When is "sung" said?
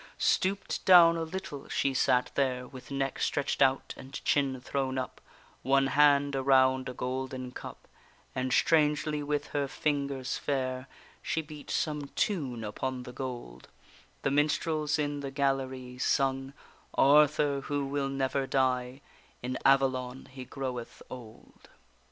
15.99-16.53